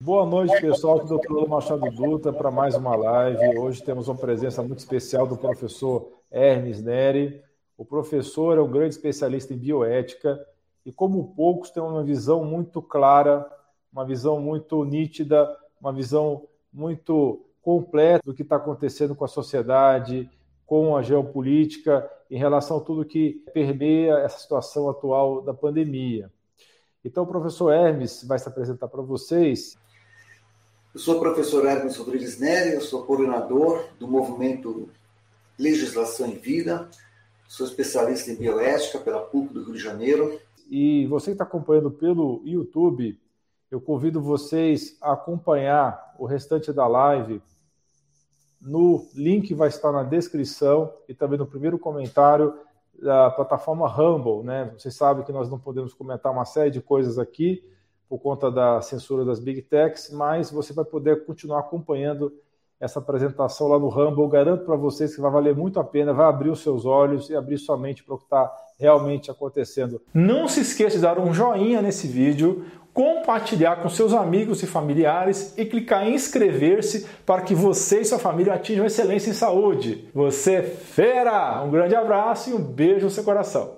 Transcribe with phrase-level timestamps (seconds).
[0.00, 1.00] Boa noite, pessoal.
[1.00, 1.48] Aqui é o Dr.
[1.48, 3.58] Machado Dutra para mais uma live.
[3.58, 7.42] Hoje temos uma presença muito especial do professor Hermes Neri.
[7.76, 10.38] O professor é um grande especialista em bioética
[10.86, 13.44] e, como poucos, tem uma visão muito clara,
[13.92, 20.30] uma visão muito nítida, uma visão muito completa do que está acontecendo com a sociedade,
[20.64, 26.30] com a geopolítica, em relação a tudo que permeia essa situação atual da pandemia.
[27.04, 29.76] Então, o professor Hermes vai se apresentar para vocês
[30.94, 34.88] eu sou o professor Hermes Rodrigues Neri, eu sou coordenador do movimento
[35.58, 36.88] Legislação em Vida,
[37.48, 40.40] sou especialista em bioética pela PUC do Rio de Janeiro.
[40.70, 43.18] E você que está acompanhando pelo YouTube,
[43.70, 47.42] eu convido vocês a acompanhar o restante da live
[48.60, 52.54] no link vai estar na descrição e também no primeiro comentário
[53.00, 54.72] da plataforma Rumble, né?
[54.76, 57.64] Vocês sabem que nós não podemos comentar uma série de coisas aqui,
[58.08, 62.32] por conta da censura das Big Techs, mas você vai poder continuar acompanhando
[62.80, 64.28] essa apresentação lá no Rumble.
[64.28, 67.36] Garanto para vocês que vai valer muito a pena, vai abrir os seus olhos e
[67.36, 70.00] abrir sua mente para o que está realmente acontecendo.
[70.14, 75.56] Não se esqueça de dar um joinha nesse vídeo, compartilhar com seus amigos e familiares
[75.58, 80.08] e clicar em inscrever-se para que você e sua família atinjam excelência em saúde.
[80.14, 81.62] Você é fera!
[81.62, 83.74] Um grande abraço e um beijo no seu coração.